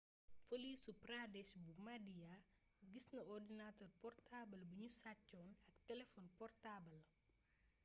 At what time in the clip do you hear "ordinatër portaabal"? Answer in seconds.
3.35-4.61